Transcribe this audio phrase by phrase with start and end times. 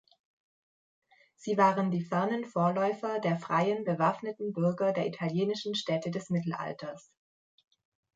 [1.35, 7.11] Sie waren die fernen Vorläufer der freien bewaffneten Bürger der italienischen Städte des Mittelalters.